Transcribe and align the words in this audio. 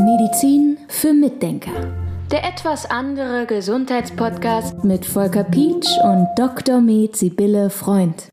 Medizin 0.00 0.78
für 0.88 1.12
Mitdenker. 1.12 1.70
Der 2.32 2.44
etwas 2.44 2.86
andere 2.86 3.46
Gesundheitspodcast 3.46 4.82
mit 4.82 5.06
Volker 5.06 5.44
Pietsch 5.44 5.88
und 6.02 6.26
Dr. 6.36 6.80
Med 6.80 7.14
Sibylle 7.14 7.70
Freund. 7.70 8.28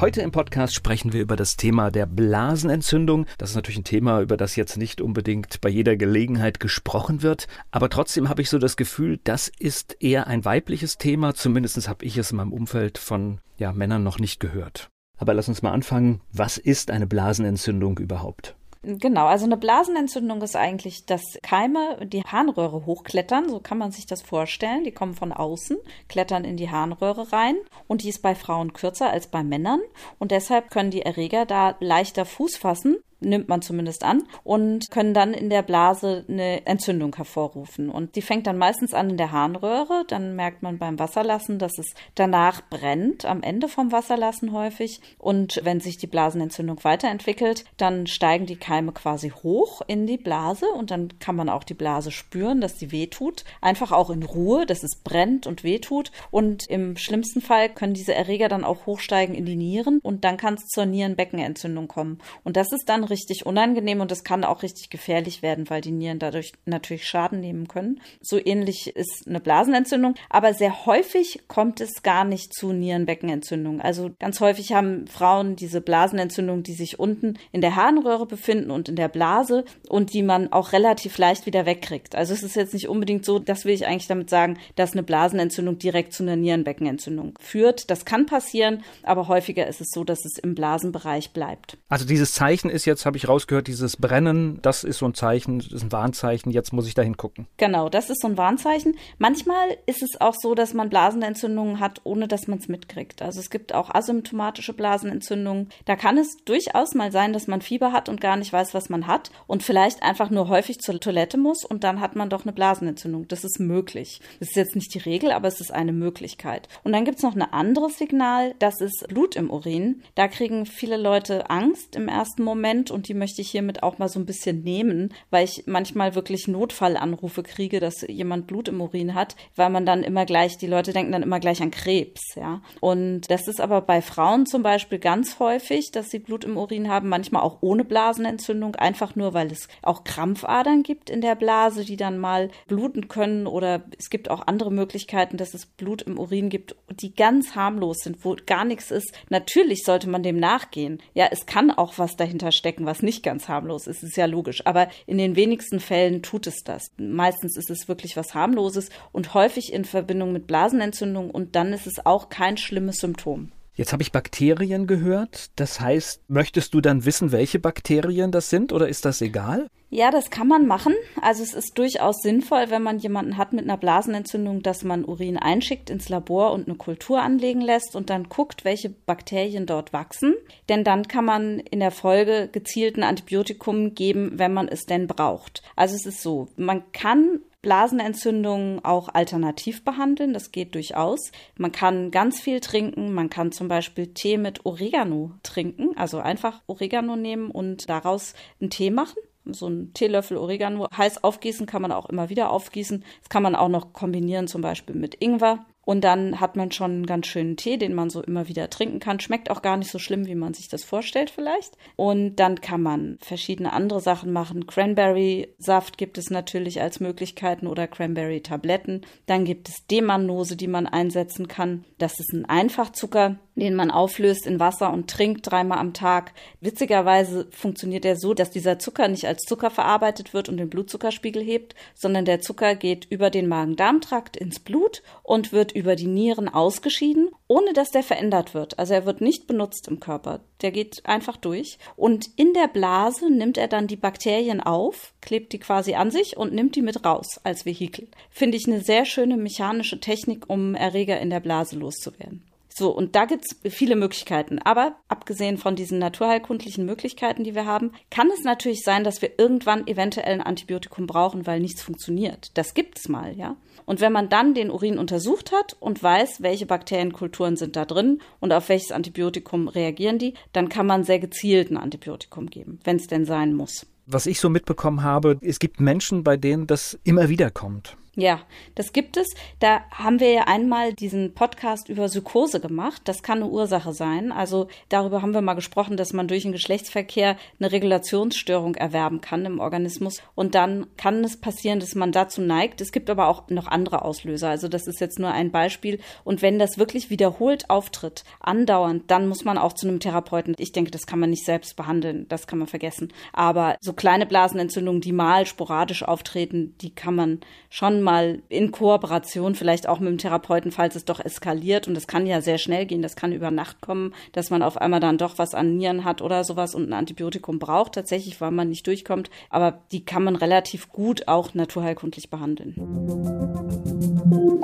Heute 0.00 0.22
im 0.22 0.30
Podcast 0.30 0.74
sprechen 0.74 1.12
wir 1.12 1.22
über 1.22 1.34
das 1.34 1.56
Thema 1.56 1.90
der 1.90 2.06
Blasenentzündung. 2.06 3.26
Das 3.38 3.50
ist 3.50 3.56
natürlich 3.56 3.78
ein 3.78 3.84
Thema, 3.84 4.20
über 4.20 4.36
das 4.36 4.54
jetzt 4.54 4.76
nicht 4.76 5.00
unbedingt 5.00 5.60
bei 5.60 5.68
jeder 5.68 5.96
Gelegenheit 5.96 6.60
gesprochen 6.60 7.22
wird. 7.22 7.48
Aber 7.72 7.90
trotzdem 7.90 8.28
habe 8.28 8.42
ich 8.42 8.48
so 8.48 8.58
das 8.58 8.76
Gefühl, 8.76 9.18
das 9.24 9.50
ist 9.58 9.96
eher 10.00 10.28
ein 10.28 10.44
weibliches 10.44 10.98
Thema. 10.98 11.34
Zumindest 11.34 11.88
habe 11.88 12.04
ich 12.04 12.16
es 12.16 12.30
in 12.30 12.36
meinem 12.36 12.52
Umfeld 12.52 12.96
von 12.96 13.40
ja, 13.58 13.72
Männern 13.72 14.04
noch 14.04 14.20
nicht 14.20 14.38
gehört. 14.38 14.88
Aber 15.18 15.34
lass 15.34 15.48
uns 15.48 15.62
mal 15.62 15.72
anfangen. 15.72 16.20
Was 16.32 16.58
ist 16.58 16.92
eine 16.92 17.08
Blasenentzündung 17.08 17.98
überhaupt? 17.98 18.54
Genau, 18.82 19.26
also 19.26 19.44
eine 19.44 19.58
Blasenentzündung 19.58 20.40
ist 20.40 20.56
eigentlich, 20.56 21.04
dass 21.04 21.38
Keime 21.42 22.06
die 22.06 22.22
Harnröhre 22.22 22.86
hochklettern, 22.86 23.50
so 23.50 23.60
kann 23.60 23.76
man 23.76 23.92
sich 23.92 24.06
das 24.06 24.22
vorstellen. 24.22 24.84
Die 24.84 24.92
kommen 24.92 25.12
von 25.12 25.32
außen, 25.32 25.76
klettern 26.08 26.44
in 26.44 26.56
die 26.56 26.70
Harnröhre 26.70 27.30
rein 27.30 27.56
und 27.88 28.02
die 28.02 28.08
ist 28.08 28.22
bei 28.22 28.34
Frauen 28.34 28.72
kürzer 28.72 29.10
als 29.10 29.26
bei 29.26 29.44
Männern 29.44 29.80
und 30.18 30.30
deshalb 30.30 30.70
können 30.70 30.90
die 30.90 31.02
Erreger 31.02 31.44
da 31.44 31.76
leichter 31.80 32.24
Fuß 32.24 32.56
fassen 32.56 32.96
nimmt 33.20 33.48
man 33.48 33.62
zumindest 33.62 34.04
an, 34.04 34.24
und 34.44 34.90
können 34.90 35.14
dann 35.14 35.34
in 35.34 35.50
der 35.50 35.62
Blase 35.62 36.24
eine 36.28 36.66
Entzündung 36.66 37.14
hervorrufen. 37.14 37.90
Und 37.90 38.16
die 38.16 38.22
fängt 38.22 38.46
dann 38.46 38.58
meistens 38.58 38.94
an 38.94 39.10
in 39.10 39.16
der 39.16 39.32
Harnröhre. 39.32 40.04
Dann 40.08 40.36
merkt 40.36 40.62
man 40.62 40.78
beim 40.78 40.98
Wasserlassen, 40.98 41.58
dass 41.58 41.78
es 41.78 41.94
danach 42.14 42.62
brennt, 42.68 43.24
am 43.24 43.42
Ende 43.42 43.68
vom 43.68 43.92
Wasserlassen 43.92 44.52
häufig. 44.52 45.00
Und 45.18 45.60
wenn 45.64 45.80
sich 45.80 45.98
die 45.98 46.06
Blasenentzündung 46.06 46.82
weiterentwickelt, 46.82 47.64
dann 47.76 48.06
steigen 48.06 48.46
die 48.46 48.56
Keime 48.56 48.92
quasi 48.92 49.30
hoch 49.30 49.82
in 49.86 50.06
die 50.06 50.18
Blase 50.18 50.66
und 50.66 50.90
dann 50.90 51.18
kann 51.18 51.36
man 51.36 51.48
auch 51.48 51.64
die 51.64 51.74
Blase 51.74 52.10
spüren, 52.10 52.60
dass 52.60 52.78
sie 52.78 52.92
wehtut. 52.92 53.44
Einfach 53.60 53.92
auch 53.92 54.10
in 54.10 54.22
Ruhe, 54.22 54.66
dass 54.66 54.82
es 54.82 54.96
brennt 55.02 55.46
und 55.46 55.64
wehtut. 55.64 56.10
Und 56.30 56.66
im 56.68 56.96
schlimmsten 56.96 57.40
Fall 57.40 57.68
können 57.68 57.94
diese 57.94 58.14
Erreger 58.14 58.48
dann 58.48 58.64
auch 58.64 58.86
hochsteigen 58.86 59.34
in 59.34 59.44
die 59.44 59.56
Nieren 59.56 60.00
und 60.02 60.24
dann 60.24 60.36
kann 60.36 60.54
es 60.54 60.66
zur 60.66 60.86
Nierenbeckenentzündung 60.86 61.88
kommen. 61.88 62.18
Und 62.44 62.56
das 62.56 62.72
ist 62.72 62.88
dann 62.88 63.04
richtig 63.10 63.46
unangenehm 63.46 64.00
und 64.00 64.12
es 64.12 64.24
kann 64.24 64.44
auch 64.44 64.62
richtig 64.62 64.90
gefährlich 64.90 65.42
werden, 65.42 65.68
weil 65.68 65.80
die 65.80 65.92
Nieren 65.92 66.18
dadurch 66.18 66.52
natürlich 66.64 67.06
Schaden 67.06 67.40
nehmen 67.40 67.68
können. 67.68 68.00
So 68.20 68.38
ähnlich 68.38 68.94
ist 68.96 69.26
eine 69.26 69.40
Blasenentzündung, 69.40 70.14
aber 70.28 70.54
sehr 70.54 70.86
häufig 70.86 71.40
kommt 71.48 71.80
es 71.80 72.02
gar 72.02 72.24
nicht 72.24 72.54
zu 72.54 72.72
Nierenbeckenentzündung. 72.72 73.80
Also 73.80 74.10
ganz 74.18 74.40
häufig 74.40 74.72
haben 74.72 75.06
Frauen 75.06 75.56
diese 75.56 75.80
Blasenentzündung, 75.80 76.62
die 76.62 76.74
sich 76.74 76.98
unten 76.98 77.38
in 77.52 77.60
der 77.60 77.76
Harnröhre 77.76 78.26
befinden 78.26 78.70
und 78.70 78.88
in 78.88 78.96
der 78.96 79.08
Blase 79.08 79.64
und 79.88 80.12
die 80.12 80.22
man 80.22 80.52
auch 80.52 80.72
relativ 80.72 81.18
leicht 81.18 81.46
wieder 81.46 81.66
wegkriegt. 81.66 82.14
Also 82.14 82.32
es 82.34 82.42
ist 82.42 82.56
jetzt 82.56 82.74
nicht 82.74 82.88
unbedingt 82.88 83.24
so, 83.24 83.38
das 83.38 83.64
will 83.64 83.74
ich 83.74 83.86
eigentlich 83.86 84.06
damit 84.06 84.30
sagen, 84.30 84.58
dass 84.76 84.92
eine 84.92 85.02
Blasenentzündung 85.02 85.78
direkt 85.78 86.12
zu 86.12 86.22
einer 86.22 86.36
Nierenbeckenentzündung 86.36 87.38
führt. 87.40 87.90
Das 87.90 88.04
kann 88.04 88.26
passieren, 88.26 88.82
aber 89.02 89.28
häufiger 89.28 89.66
ist 89.66 89.80
es 89.80 89.88
so, 89.92 90.04
dass 90.04 90.24
es 90.24 90.38
im 90.38 90.54
Blasenbereich 90.54 91.32
bleibt. 91.32 91.78
Also 91.88 92.06
dieses 92.06 92.32
Zeichen 92.32 92.70
ist 92.70 92.84
jetzt 92.84 92.99
jetzt 93.00 93.06
habe 93.06 93.16
ich 93.16 93.28
rausgehört, 93.28 93.66
dieses 93.66 93.96
Brennen, 93.96 94.58
das 94.60 94.84
ist 94.84 94.98
so 94.98 95.06
ein 95.06 95.14
Zeichen, 95.14 95.60
das 95.60 95.72
ist 95.72 95.82
ein 95.82 95.92
Warnzeichen, 95.92 96.52
jetzt 96.52 96.72
muss 96.72 96.86
ich 96.86 96.92
da 96.92 97.00
hingucken. 97.00 97.46
Genau, 97.56 97.88
das 97.88 98.10
ist 98.10 98.20
so 98.20 98.28
ein 98.28 98.36
Warnzeichen. 98.36 98.96
Manchmal 99.16 99.78
ist 99.86 100.02
es 100.02 100.20
auch 100.20 100.34
so, 100.34 100.54
dass 100.54 100.74
man 100.74 100.90
Blasenentzündungen 100.90 101.80
hat, 101.80 102.02
ohne 102.04 102.28
dass 102.28 102.46
man 102.46 102.58
es 102.58 102.68
mitkriegt. 102.68 103.22
Also 103.22 103.40
es 103.40 103.48
gibt 103.48 103.74
auch 103.74 103.94
asymptomatische 103.94 104.74
Blasenentzündungen. 104.74 105.70
Da 105.86 105.96
kann 105.96 106.18
es 106.18 106.36
durchaus 106.44 106.94
mal 106.94 107.10
sein, 107.10 107.32
dass 107.32 107.46
man 107.46 107.62
Fieber 107.62 107.92
hat 107.92 108.10
und 108.10 108.20
gar 108.20 108.36
nicht 108.36 108.52
weiß, 108.52 108.74
was 108.74 108.90
man 108.90 109.06
hat 109.06 109.30
und 109.46 109.62
vielleicht 109.62 110.02
einfach 110.02 110.28
nur 110.28 110.48
häufig 110.48 110.78
zur 110.80 111.00
Toilette 111.00 111.38
muss 111.38 111.64
und 111.64 111.84
dann 111.84 112.00
hat 112.00 112.16
man 112.16 112.28
doch 112.28 112.44
eine 112.44 112.52
Blasenentzündung. 112.52 113.28
Das 113.28 113.44
ist 113.44 113.60
möglich. 113.60 114.20
Das 114.40 114.50
ist 114.50 114.56
jetzt 114.56 114.76
nicht 114.76 114.92
die 114.92 114.98
Regel, 114.98 115.32
aber 115.32 115.48
es 115.48 115.62
ist 115.62 115.72
eine 115.72 115.92
Möglichkeit. 115.92 116.68
Und 116.84 116.92
dann 116.92 117.06
gibt 117.06 117.16
es 117.16 117.22
noch 117.22 117.34
ein 117.34 117.42
anderes 117.42 117.96
Signal, 117.96 118.54
das 118.58 118.82
ist 118.82 119.06
Blut 119.08 119.36
im 119.36 119.50
Urin. 119.50 120.02
Da 120.16 120.28
kriegen 120.28 120.66
viele 120.66 120.98
Leute 120.98 121.48
Angst 121.48 121.96
im 121.96 122.06
ersten 122.06 122.44
Moment 122.44 122.89
und 122.90 123.08
die 123.08 123.14
möchte 123.14 123.42
ich 123.42 123.50
hiermit 123.50 123.82
auch 123.82 123.98
mal 123.98 124.08
so 124.08 124.18
ein 124.18 124.26
bisschen 124.26 124.62
nehmen, 124.62 125.12
weil 125.30 125.44
ich 125.44 125.64
manchmal 125.66 126.14
wirklich 126.14 126.48
Notfallanrufe 126.48 127.42
kriege, 127.42 127.80
dass 127.80 128.02
jemand 128.08 128.46
Blut 128.46 128.68
im 128.68 128.80
Urin 128.80 129.14
hat, 129.14 129.36
weil 129.56 129.70
man 129.70 129.86
dann 129.86 130.02
immer 130.02 130.26
gleich, 130.26 130.58
die 130.58 130.66
Leute 130.66 130.92
denken 130.92 131.12
dann 131.12 131.22
immer 131.22 131.40
gleich 131.40 131.62
an 131.62 131.70
Krebs, 131.70 132.34
ja. 132.36 132.62
Und 132.80 133.30
das 133.30 133.48
ist 133.48 133.60
aber 133.60 133.80
bei 133.80 134.02
Frauen 134.02 134.46
zum 134.46 134.62
Beispiel 134.62 134.98
ganz 134.98 135.38
häufig, 135.38 135.90
dass 135.92 136.10
sie 136.10 136.18
Blut 136.18 136.44
im 136.44 136.56
Urin 136.56 136.88
haben, 136.88 137.08
manchmal 137.08 137.42
auch 137.42 137.58
ohne 137.60 137.84
Blasenentzündung, 137.84 138.76
einfach 138.76 139.16
nur, 139.16 139.34
weil 139.34 139.50
es 139.52 139.68
auch 139.82 140.04
Krampfadern 140.04 140.82
gibt 140.82 141.10
in 141.10 141.20
der 141.20 141.34
Blase, 141.34 141.84
die 141.84 141.96
dann 141.96 142.18
mal 142.18 142.50
bluten 142.66 143.08
können 143.08 143.46
oder 143.46 143.84
es 143.98 144.10
gibt 144.10 144.30
auch 144.30 144.46
andere 144.46 144.70
Möglichkeiten, 144.70 145.36
dass 145.36 145.54
es 145.54 145.66
Blut 145.66 146.02
im 146.02 146.18
Urin 146.18 146.48
gibt, 146.48 146.76
die 146.90 147.14
ganz 147.14 147.54
harmlos 147.54 147.98
sind, 148.02 148.24
wo 148.24 148.36
gar 148.46 148.64
nichts 148.64 148.90
ist. 148.90 149.12
Natürlich 149.28 149.84
sollte 149.84 150.08
man 150.08 150.22
dem 150.22 150.38
nachgehen. 150.38 151.00
Ja, 151.14 151.28
es 151.30 151.46
kann 151.46 151.70
auch 151.70 151.98
was 151.98 152.16
dahinter 152.16 152.52
stecken 152.52 152.79
stecken, 152.80 152.86
was 152.86 153.02
nicht 153.02 153.22
ganz 153.22 153.48
harmlos 153.48 153.86
ist, 153.86 154.02
ist 154.02 154.16
ja 154.16 154.26
logisch. 154.26 154.66
Aber 154.66 154.88
in 155.06 155.18
den 155.18 155.36
wenigsten 155.36 155.80
Fällen 155.80 156.22
tut 156.22 156.46
es 156.46 156.62
das. 156.64 156.90
Meistens 156.96 157.56
ist 157.56 157.70
es 157.70 157.88
wirklich 157.88 158.16
was 158.16 158.34
harmloses 158.34 158.88
und 159.12 159.34
häufig 159.34 159.72
in 159.72 159.84
Verbindung 159.84 160.32
mit 160.32 160.46
Blasenentzündung 160.46 161.30
und 161.30 161.54
dann 161.54 161.72
ist 161.72 161.86
es 161.86 162.04
auch 162.04 162.28
kein 162.28 162.56
schlimmes 162.56 162.98
Symptom. 162.98 163.52
Jetzt 163.74 163.92
habe 163.92 164.02
ich 164.02 164.12
Bakterien 164.12 164.86
gehört. 164.86 165.50
Das 165.56 165.80
heißt, 165.80 166.22
möchtest 166.28 166.74
du 166.74 166.80
dann 166.80 167.04
wissen, 167.04 167.32
welche 167.32 167.58
Bakterien 167.58 168.32
das 168.32 168.50
sind 168.50 168.72
oder 168.72 168.88
ist 168.88 169.04
das 169.04 169.22
egal? 169.22 169.68
Ja, 169.92 170.12
das 170.12 170.30
kann 170.30 170.46
man 170.46 170.66
machen. 170.66 170.94
Also 171.20 171.42
es 171.42 171.52
ist 171.52 171.76
durchaus 171.76 172.18
sinnvoll, 172.22 172.66
wenn 172.68 172.82
man 172.82 172.98
jemanden 172.98 173.36
hat 173.36 173.52
mit 173.52 173.64
einer 173.64 173.76
Blasenentzündung, 173.76 174.62
dass 174.62 174.84
man 174.84 175.04
Urin 175.04 175.36
einschickt 175.36 175.90
ins 175.90 176.08
Labor 176.08 176.52
und 176.52 176.68
eine 176.68 176.76
Kultur 176.76 177.20
anlegen 177.20 177.60
lässt 177.60 177.96
und 177.96 178.08
dann 178.08 178.28
guckt, 178.28 178.64
welche 178.64 178.90
Bakterien 178.90 179.66
dort 179.66 179.92
wachsen. 179.92 180.34
Denn 180.68 180.84
dann 180.84 181.08
kann 181.08 181.24
man 181.24 181.58
in 181.58 181.80
der 181.80 181.90
Folge 181.90 182.48
gezielten 182.52 183.02
Antibiotikum 183.02 183.94
geben, 183.94 184.32
wenn 184.36 184.52
man 184.52 184.68
es 184.68 184.84
denn 184.84 185.08
braucht. 185.08 185.62
Also 185.74 185.96
es 185.96 186.06
ist 186.06 186.22
so, 186.22 186.48
man 186.56 186.92
kann 186.92 187.40
Blasenentzündungen 187.62 188.84
auch 188.84 189.08
alternativ 189.08 189.84
behandeln. 189.84 190.32
Das 190.32 190.52
geht 190.52 190.74
durchaus. 190.74 191.32
Man 191.56 191.72
kann 191.72 192.10
ganz 192.10 192.40
viel 192.40 192.60
trinken. 192.60 193.12
Man 193.12 193.30
kann 193.30 193.52
zum 193.52 193.68
Beispiel 193.68 194.08
Tee 194.14 194.38
mit 194.38 194.64
Oregano 194.64 195.32
trinken. 195.42 195.96
Also 195.96 196.18
einfach 196.18 196.62
Oregano 196.66 197.16
nehmen 197.16 197.50
und 197.50 197.88
daraus 197.88 198.34
einen 198.60 198.70
Tee 198.70 198.90
machen 198.90 199.18
so 199.46 199.66
einen 199.66 199.92
Teelöffel 199.94 200.36
Oregano 200.36 200.86
heiß 200.96 201.24
aufgießen, 201.24 201.66
kann 201.66 201.82
man 201.82 201.92
auch 201.92 202.08
immer 202.08 202.28
wieder 202.28 202.50
aufgießen. 202.50 203.04
Das 203.20 203.28
kann 203.28 203.42
man 203.42 203.54
auch 203.54 203.68
noch 203.68 203.92
kombinieren, 203.92 204.48
zum 204.48 204.62
Beispiel 204.62 204.94
mit 204.94 205.16
Ingwer. 205.20 205.64
Und 205.84 206.02
dann 206.02 206.40
hat 206.40 206.56
man 206.56 206.70
schon 206.72 206.90
einen 206.90 207.06
ganz 207.06 207.26
schönen 207.26 207.56
Tee, 207.56 207.76
den 207.76 207.94
man 207.94 208.10
so 208.10 208.22
immer 208.22 208.48
wieder 208.48 208.68
trinken 208.70 209.00
kann. 209.00 209.18
Schmeckt 209.18 209.50
auch 209.50 209.62
gar 209.62 209.76
nicht 209.76 209.90
so 209.90 209.98
schlimm, 209.98 210.26
wie 210.26 210.34
man 210.34 210.54
sich 210.54 210.68
das 210.68 210.84
vorstellt 210.84 211.30
vielleicht. 211.30 211.76
Und 211.96 212.36
dann 212.36 212.60
kann 212.60 212.82
man 212.82 213.18
verschiedene 213.20 213.72
andere 213.72 214.00
Sachen 214.00 214.32
machen. 214.32 214.66
Cranberry-Saft 214.66 215.98
gibt 215.98 216.18
es 216.18 216.30
natürlich 216.30 216.80
als 216.80 217.00
Möglichkeiten 217.00 217.66
oder 217.66 217.86
Cranberry-Tabletten. 217.86 219.02
Dann 219.26 219.44
gibt 219.44 219.68
es 219.68 219.86
Demannose, 219.86 220.56
die 220.56 220.68
man 220.68 220.86
einsetzen 220.86 221.48
kann. 221.48 221.84
Das 221.98 222.20
ist 222.20 222.32
ein 222.32 222.44
Einfachzucker 222.44 223.38
den 223.54 223.74
man 223.74 223.90
auflöst 223.90 224.46
in 224.46 224.60
Wasser 224.60 224.92
und 224.92 225.10
trinkt 225.10 225.50
dreimal 225.50 225.78
am 225.78 225.92
Tag. 225.92 226.32
Witzigerweise 226.60 227.48
funktioniert 227.50 228.04
er 228.04 228.16
so, 228.16 228.34
dass 228.34 228.50
dieser 228.50 228.78
Zucker 228.78 229.08
nicht 229.08 229.26
als 229.26 229.42
Zucker 229.42 229.70
verarbeitet 229.70 230.32
wird 230.34 230.48
und 230.48 230.56
den 230.56 230.70
Blutzuckerspiegel 230.70 231.42
hebt, 231.42 231.74
sondern 231.94 232.24
der 232.24 232.40
Zucker 232.40 232.74
geht 232.74 233.06
über 233.10 233.30
den 233.30 233.48
Magen-Darm-Trakt 233.48 234.36
ins 234.36 234.60
Blut 234.60 235.02
und 235.22 235.52
wird 235.52 235.72
über 235.72 235.96
die 235.96 236.06
Nieren 236.06 236.48
ausgeschieden, 236.48 237.30
ohne 237.48 237.72
dass 237.72 237.90
der 237.90 238.02
verändert 238.02 238.54
wird. 238.54 238.78
Also 238.78 238.94
er 238.94 239.06
wird 239.06 239.20
nicht 239.20 239.46
benutzt 239.46 239.88
im 239.88 240.00
Körper. 240.00 240.40
Der 240.62 240.70
geht 240.70 241.06
einfach 241.06 241.36
durch. 241.36 241.78
Und 241.96 242.30
in 242.36 242.52
der 242.52 242.68
Blase 242.68 243.30
nimmt 243.30 243.58
er 243.58 243.68
dann 243.68 243.86
die 243.86 243.96
Bakterien 243.96 244.60
auf, 244.60 245.14
klebt 245.20 245.52
die 245.52 245.58
quasi 245.58 245.94
an 245.94 246.10
sich 246.10 246.36
und 246.36 246.52
nimmt 246.52 246.76
die 246.76 246.82
mit 246.82 247.04
raus 247.04 247.40
als 247.44 247.66
Vehikel. 247.66 248.08
Finde 248.30 248.56
ich 248.56 248.66
eine 248.66 248.80
sehr 248.80 249.04
schöne 249.04 249.36
mechanische 249.36 250.00
Technik, 250.00 250.48
um 250.48 250.74
Erreger 250.74 251.20
in 251.20 251.30
der 251.30 251.40
Blase 251.40 251.76
loszuwerden. 251.76 252.49
So, 252.80 252.88
und 252.88 253.14
da 253.14 253.26
gibt's 253.26 253.56
viele 253.68 253.94
Möglichkeiten. 253.94 254.58
Aber 254.58 254.96
abgesehen 255.06 255.58
von 255.58 255.76
diesen 255.76 255.98
naturheilkundlichen 255.98 256.86
Möglichkeiten, 256.86 257.44
die 257.44 257.54
wir 257.54 257.66
haben, 257.66 257.92
kann 258.08 258.30
es 258.32 258.42
natürlich 258.42 258.84
sein, 258.84 259.04
dass 259.04 259.20
wir 259.20 259.38
irgendwann 259.38 259.86
eventuell 259.86 260.32
ein 260.32 260.40
Antibiotikum 260.40 261.06
brauchen, 261.06 261.46
weil 261.46 261.60
nichts 261.60 261.82
funktioniert. 261.82 262.56
Das 262.56 262.72
gibt's 262.72 263.10
mal, 263.10 263.36
ja. 263.36 263.58
Und 263.84 264.00
wenn 264.00 264.14
man 264.14 264.30
dann 264.30 264.54
den 264.54 264.70
Urin 264.70 264.96
untersucht 264.96 265.52
hat 265.52 265.76
und 265.78 266.02
weiß, 266.02 266.40
welche 266.40 266.64
Bakterienkulturen 266.64 267.56
sind 267.56 267.76
da 267.76 267.84
drin 267.84 268.22
und 268.40 268.50
auf 268.50 268.70
welches 268.70 268.92
Antibiotikum 268.92 269.68
reagieren 269.68 270.16
die, 270.16 270.32
dann 270.54 270.70
kann 270.70 270.86
man 270.86 271.04
sehr 271.04 271.18
gezielt 271.18 271.70
ein 271.70 271.76
Antibiotikum 271.76 272.46
geben, 272.46 272.80
wenn 272.84 272.96
es 272.96 273.08
denn 273.08 273.26
sein 273.26 273.52
muss. 273.52 273.86
Was 274.06 274.24
ich 274.24 274.40
so 274.40 274.48
mitbekommen 274.48 275.02
habe, 275.02 275.36
es 275.42 275.58
gibt 275.58 275.80
Menschen, 275.80 276.24
bei 276.24 276.38
denen 276.38 276.66
das 276.66 276.98
immer 277.04 277.28
wieder 277.28 277.50
kommt. 277.50 277.98
Ja, 278.16 278.40
das 278.74 278.92
gibt 278.92 279.16
es. 279.16 279.28
Da 279.60 279.82
haben 279.92 280.18
wir 280.18 280.32
ja 280.32 280.42
einmal 280.48 280.92
diesen 280.92 281.32
Podcast 281.32 281.88
über 281.88 282.06
Psychose 282.06 282.58
gemacht. 282.58 283.02
Das 283.04 283.22
kann 283.22 283.38
eine 283.38 283.46
Ursache 283.46 283.92
sein. 283.92 284.32
Also 284.32 284.66
darüber 284.88 285.22
haben 285.22 285.32
wir 285.32 285.42
mal 285.42 285.54
gesprochen, 285.54 285.96
dass 285.96 286.12
man 286.12 286.26
durch 286.26 286.42
den 286.42 286.50
Geschlechtsverkehr 286.50 287.36
eine 287.60 287.70
Regulationsstörung 287.70 288.74
erwerben 288.74 289.20
kann 289.20 289.46
im 289.46 289.60
Organismus. 289.60 290.20
Und 290.34 290.56
dann 290.56 290.86
kann 290.96 291.22
es 291.22 291.36
passieren, 291.36 291.78
dass 291.78 291.94
man 291.94 292.10
dazu 292.10 292.40
neigt. 292.40 292.80
Es 292.80 292.90
gibt 292.90 293.10
aber 293.10 293.28
auch 293.28 293.48
noch 293.48 293.68
andere 293.68 294.04
Auslöser. 294.04 294.48
Also 294.48 294.66
das 294.66 294.88
ist 294.88 295.00
jetzt 295.00 295.20
nur 295.20 295.30
ein 295.30 295.52
Beispiel. 295.52 296.00
Und 296.24 296.42
wenn 296.42 296.58
das 296.58 296.78
wirklich 296.78 297.10
wiederholt 297.10 297.70
auftritt, 297.70 298.24
andauernd, 298.40 299.08
dann 299.08 299.28
muss 299.28 299.44
man 299.44 299.56
auch 299.56 299.74
zu 299.74 299.86
einem 299.86 300.00
Therapeuten. 300.00 300.56
Ich 300.58 300.72
denke, 300.72 300.90
das 300.90 301.06
kann 301.06 301.20
man 301.20 301.30
nicht 301.30 301.44
selbst 301.44 301.76
behandeln. 301.76 302.26
Das 302.28 302.48
kann 302.48 302.58
man 302.58 302.66
vergessen. 302.66 303.12
Aber 303.32 303.76
so 303.80 303.92
kleine 303.92 304.26
Blasenentzündungen, 304.26 305.00
die 305.00 305.12
mal 305.12 305.46
sporadisch 305.46 306.02
auftreten, 306.02 306.74
die 306.80 306.92
kann 306.92 307.14
man 307.14 307.40
schon 307.68 307.99
mal 308.02 308.20
mal 308.20 308.42
in 308.48 308.72
Kooperation 308.72 309.54
vielleicht 309.54 309.88
auch 309.88 310.00
mit 310.00 310.08
dem 310.08 310.18
Therapeuten, 310.18 310.72
falls 310.72 310.96
es 310.96 311.04
doch 311.04 311.20
eskaliert 311.20 311.88
und 311.88 311.94
das 311.94 312.06
kann 312.06 312.26
ja 312.26 312.40
sehr 312.40 312.58
schnell 312.58 312.86
gehen, 312.86 313.02
das 313.02 313.16
kann 313.16 313.32
über 313.32 313.50
Nacht 313.50 313.80
kommen, 313.80 314.14
dass 314.32 314.50
man 314.50 314.62
auf 314.62 314.76
einmal 314.76 315.00
dann 315.00 315.18
doch 315.18 315.38
was 315.38 315.54
an 315.54 315.76
Nieren 315.76 316.04
hat 316.04 316.22
oder 316.22 316.44
sowas 316.44 316.74
und 316.74 316.88
ein 316.88 316.92
Antibiotikum 316.92 317.58
braucht, 317.58 317.92
tatsächlich, 317.92 318.40
weil 318.40 318.50
man 318.50 318.68
nicht 318.68 318.86
durchkommt, 318.86 319.30
aber 319.48 319.80
die 319.92 320.04
kann 320.04 320.24
man 320.24 320.36
relativ 320.36 320.90
gut 320.90 321.28
auch 321.28 321.54
naturheilkundlich 321.54 322.30
behandeln. 322.30 322.74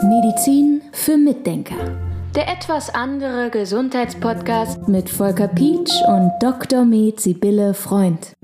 Medizin 0.02 0.82
für 0.92 1.16
Mitdenker. 1.16 1.76
Der 2.34 2.48
etwas 2.48 2.94
andere 2.94 3.48
Gesundheitspodcast 3.50 4.88
mit 4.88 5.08
Volker 5.08 5.48
Pietsch 5.48 5.94
und 6.06 6.32
Dr. 6.40 6.84
Med 6.84 7.18
Sibylle 7.20 7.72
Freund. 7.72 8.34